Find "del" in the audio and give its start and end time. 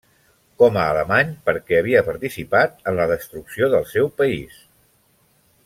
3.75-3.87